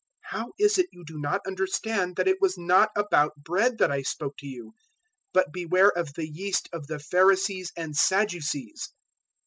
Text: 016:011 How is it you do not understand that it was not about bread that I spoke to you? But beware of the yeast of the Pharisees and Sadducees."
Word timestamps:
016:011 0.33 0.39
How 0.39 0.53
is 0.57 0.77
it 0.79 0.85
you 0.91 1.05
do 1.05 1.19
not 1.19 1.41
understand 1.45 2.15
that 2.15 2.27
it 2.27 2.41
was 2.41 2.57
not 2.57 2.89
about 2.97 3.35
bread 3.43 3.77
that 3.77 3.91
I 3.91 4.01
spoke 4.01 4.35
to 4.37 4.47
you? 4.47 4.73
But 5.31 5.53
beware 5.53 5.95
of 5.95 6.15
the 6.15 6.27
yeast 6.27 6.67
of 6.73 6.87
the 6.87 6.97
Pharisees 6.97 7.71
and 7.77 7.95
Sadducees." 7.95 8.93